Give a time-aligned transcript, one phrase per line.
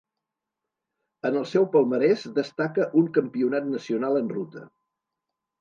[1.29, 4.69] En el seu palmarès destaca un campionat nacional en ruta.